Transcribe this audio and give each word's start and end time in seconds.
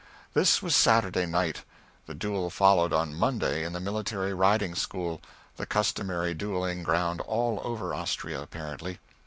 This 0.33 0.63
was 0.63 0.75
Saturday 0.75 1.27
night. 1.27 1.61
The 2.07 2.15
duel 2.15 2.49
followed 2.49 2.91
on 2.91 3.13
Monday, 3.13 3.63
in 3.63 3.73
the 3.73 3.79
military 3.79 4.33
riding 4.33 4.73
school 4.73 5.21
the 5.57 5.67
customary 5.67 6.33
duelling 6.33 6.81
ground 6.81 7.21
all 7.21 7.61
over 7.63 7.93
Austria, 7.93 8.41
apparently. 8.41 8.97